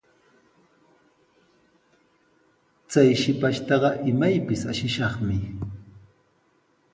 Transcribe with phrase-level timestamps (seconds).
[2.91, 5.37] Chay shipashtaqa imaypis ashishaqmi.